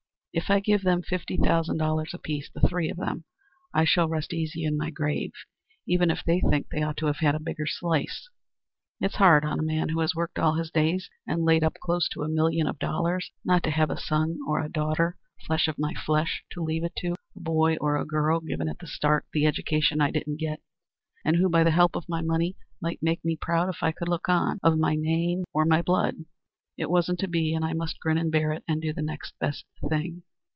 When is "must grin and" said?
27.73-28.31